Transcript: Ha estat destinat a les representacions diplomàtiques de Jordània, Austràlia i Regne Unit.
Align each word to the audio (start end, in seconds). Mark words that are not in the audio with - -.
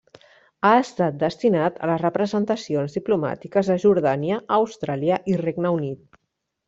Ha 0.67 0.71
estat 0.83 1.19
destinat 1.23 1.77
a 1.83 1.89
les 1.91 2.01
representacions 2.05 2.97
diplomàtiques 3.01 3.69
de 3.73 3.79
Jordània, 3.85 4.41
Austràlia 4.59 5.21
i 5.35 5.41
Regne 5.47 5.75
Unit. 5.81 6.23